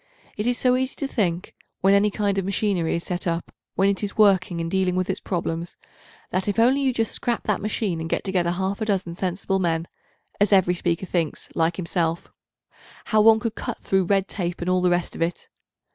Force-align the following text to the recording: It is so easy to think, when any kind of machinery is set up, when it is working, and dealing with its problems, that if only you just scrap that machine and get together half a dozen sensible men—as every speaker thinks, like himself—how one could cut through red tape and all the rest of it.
It 0.35 0.47
is 0.47 0.57
so 0.57 0.75
easy 0.77 0.95
to 0.95 1.07
think, 1.07 1.53
when 1.81 1.93
any 1.93 2.09
kind 2.09 2.39
of 2.39 2.43
machinery 2.45 2.95
is 2.95 3.03
set 3.03 3.27
up, 3.27 3.53
when 3.75 3.87
it 3.87 4.03
is 4.03 4.17
working, 4.17 4.59
and 4.59 4.71
dealing 4.71 4.95
with 4.95 5.11
its 5.11 5.19
problems, 5.19 5.77
that 6.31 6.47
if 6.47 6.57
only 6.57 6.81
you 6.81 6.91
just 6.91 7.11
scrap 7.11 7.43
that 7.43 7.61
machine 7.61 8.01
and 8.01 8.09
get 8.09 8.23
together 8.23 8.49
half 8.49 8.81
a 8.81 8.85
dozen 8.85 9.13
sensible 9.13 9.59
men—as 9.59 10.51
every 10.51 10.73
speaker 10.73 11.05
thinks, 11.05 11.49
like 11.53 11.75
himself—how 11.75 13.21
one 13.21 13.39
could 13.39 13.53
cut 13.53 13.77
through 13.77 14.05
red 14.05 14.27
tape 14.27 14.59
and 14.59 14.71
all 14.71 14.81
the 14.81 14.89
rest 14.89 15.15
of 15.15 15.21
it. 15.21 15.49